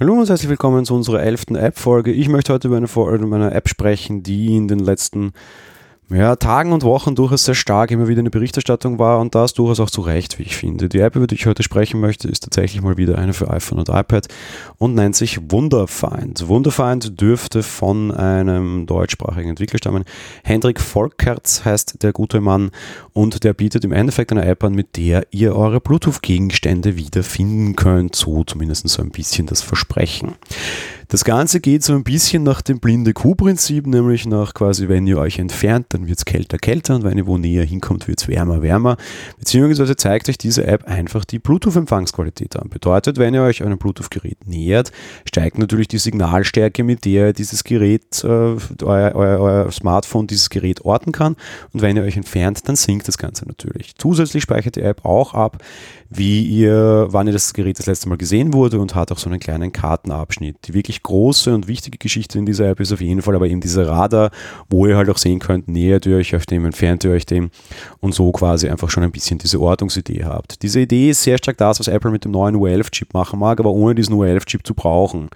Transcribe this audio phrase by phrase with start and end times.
[0.00, 2.12] Hallo und herzlich willkommen zu unserer elften App-Folge.
[2.12, 5.34] Ich möchte heute über eine, über eine App sprechen, die in den letzten
[6.14, 9.80] ja, Tagen und Wochen durchaus sehr stark immer wieder eine Berichterstattung war und das durchaus
[9.80, 10.88] auch zu Recht, wie ich finde.
[10.88, 13.78] Die App, über die ich heute sprechen möchte, ist tatsächlich mal wieder eine für iPhone
[13.78, 14.28] und iPad
[14.78, 16.48] und nennt sich Wunderfind.
[16.48, 20.04] Wunderfind dürfte von einem deutschsprachigen Entwickler stammen.
[20.44, 22.70] Hendrik Volkerts heißt der gute Mann
[23.12, 28.16] und der bietet im Endeffekt eine App an, mit der ihr eure Bluetooth-Gegenstände wiederfinden könnt.
[28.16, 30.34] So zumindest so ein bisschen das Versprechen.
[31.12, 35.18] Das Ganze geht so ein bisschen nach dem blinde Kuh-Prinzip, nämlich nach quasi, wenn ihr
[35.18, 38.28] euch entfernt, dann wird es kälter, kälter und wenn ihr wo näher hinkommt, wird es
[38.28, 38.96] wärmer, wärmer.
[39.38, 42.70] Beziehungsweise zeigt euch diese App einfach die Bluetooth-Empfangsqualität an.
[42.70, 44.90] Bedeutet, wenn ihr euch einem Bluetooth-Gerät nähert,
[45.26, 50.80] steigt natürlich die Signalstärke, mit der dieses Gerät, äh, euer, euer, euer Smartphone dieses Gerät
[50.80, 51.36] orten kann.
[51.74, 53.96] Und wenn ihr euch entfernt, dann sinkt das Ganze natürlich.
[53.98, 55.58] Zusätzlich speichert die App auch ab,
[56.08, 59.28] wie ihr, wann ihr das Gerät das letzte Mal gesehen wurde und hat auch so
[59.28, 60.56] einen kleinen Kartenabschnitt.
[60.64, 63.60] Die wirklich große und wichtige Geschichte in dieser App ist auf jeden Fall aber eben
[63.60, 64.30] dieser Radar,
[64.68, 67.50] wo ihr halt auch sehen könnt, nähert ihr euch auf dem, entfernt ihr euch dem
[68.00, 70.62] und so quasi einfach schon ein bisschen diese Ortungsidee habt.
[70.62, 73.70] Diese Idee ist sehr stark das, was Apple mit dem neuen U11-Chip machen mag, aber
[73.70, 75.28] ohne diesen U11-Chip zu brauchen.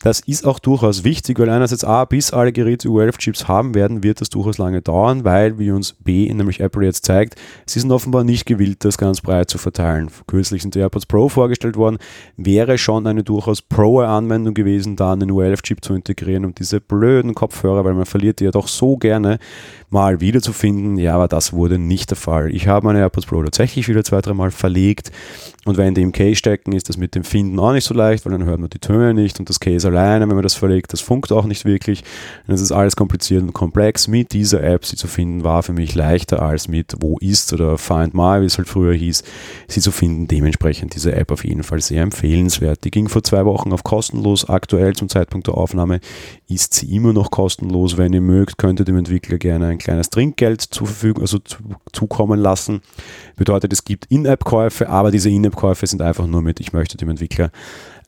[0.00, 4.20] Das ist auch durchaus wichtig, weil einerseits A, bis alle Geräte U11-Chips haben werden, wird
[4.20, 7.34] das durchaus lange dauern, weil, wie uns B, nämlich Apple jetzt zeigt,
[7.66, 10.10] sie sind offenbar nicht gewillt, das ganz breit zu verteilen.
[10.26, 11.98] Kürzlich sind die AirPods Pro vorgestellt worden,
[12.36, 17.84] wäre schon eine durchaus Pro-Anwendung gewesen, da einen U11-Chip zu integrieren und diese blöden Kopfhörer,
[17.84, 19.38] weil man verliert die ja doch so gerne,
[19.90, 20.98] mal wiederzufinden.
[20.98, 22.54] Ja, aber das wurde nicht der Fall.
[22.54, 25.10] Ich habe meine AirPods Pro tatsächlich wieder zwei, dreimal verlegt
[25.64, 28.24] und wenn die im Case stecken, ist das mit dem Finden auch nicht so leicht,
[28.24, 30.92] weil dann hört man die Töne nicht und das Case alleine, wenn man das verlegt,
[30.92, 32.04] das funkt auch nicht wirklich.
[32.46, 34.08] Das ist alles kompliziert und komplex.
[34.08, 37.78] Mit dieser App sie zu finden, war für mich leichter als mit Wo ist oder
[37.78, 39.22] Find My, wie es halt früher hieß,
[39.66, 40.28] sie zu finden.
[40.28, 42.84] Dementsprechend diese App auf jeden Fall sehr empfehlenswert.
[42.84, 44.48] Die ging vor zwei Wochen auf kostenlos.
[44.48, 46.00] Aktuell zum Zeitpunkt der Aufnahme
[46.48, 47.96] ist sie immer noch kostenlos.
[47.96, 51.38] Wenn ihr mögt, könnt ihr dem Entwickler gerne ein kleines Trinkgeld zur Verfügung, also
[51.92, 52.80] zukommen lassen.
[53.36, 57.10] Bedeutet, es gibt In-App-Käufe, aber diese In-App Käufe sind einfach nur mit, ich möchte dem
[57.10, 57.50] Entwickler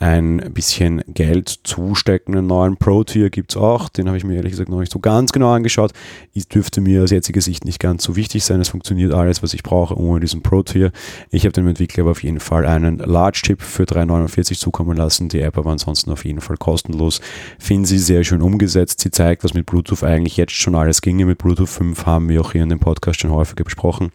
[0.00, 2.36] ein bisschen Geld zustecken.
[2.36, 5.00] Einen neuen Pro-Tier gibt es auch, den habe ich mir ehrlich gesagt noch nicht so
[5.00, 5.92] ganz genau angeschaut.
[6.34, 8.60] Es dürfte mir aus jetziger Sicht nicht ganz so wichtig sein.
[8.60, 10.92] Es funktioniert alles, was ich brauche, ohne diesen Pro-Tier.
[11.30, 15.28] Ich habe dem Entwickler aber auf jeden Fall einen Large-Chip für 3,49 zukommen lassen.
[15.28, 17.20] Die App aber ansonsten auf jeden Fall kostenlos.
[17.58, 19.00] Finden Sie sehr schön umgesetzt.
[19.00, 21.26] Sie zeigt, was mit Bluetooth eigentlich jetzt schon alles ginge.
[21.26, 24.12] Mit Bluetooth 5 haben wir auch hier in dem Podcast schon häufiger besprochen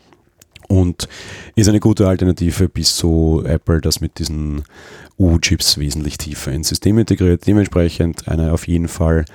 [0.74, 1.08] und
[1.56, 4.64] ist eine gute Alternative, bis so Apple das mit diesen
[5.20, 7.46] U-Chips wesentlich tiefer ins System integriert.
[7.46, 9.26] Dementsprechend eine auf jeden Fall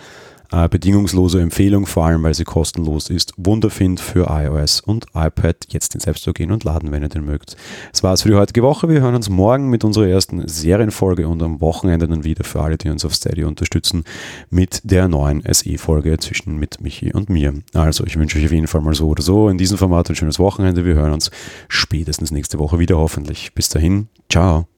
[0.52, 3.32] äh, bedingungslose Empfehlung, vor allem weil sie kostenlos ist.
[3.36, 5.56] Wunderfind für iOS und iPad.
[5.68, 7.56] Jetzt in App Store gehen und laden, wenn ihr den mögt.
[7.92, 8.88] Das war's für die heutige Woche.
[8.88, 12.78] Wir hören uns morgen mit unserer ersten Serienfolge und am Wochenende dann wieder für alle,
[12.78, 14.04] die uns auf Steady unterstützen,
[14.50, 17.54] mit der neuen SE-Folge zwischen mit Michi und mir.
[17.74, 20.16] Also, ich wünsche euch auf jeden Fall mal so oder so in diesem Format ein
[20.16, 20.84] schönes Wochenende.
[20.84, 21.30] Wir hören uns
[21.68, 23.52] spätestens nächste Woche wieder hoffentlich.
[23.54, 24.77] Bis dahin, ciao.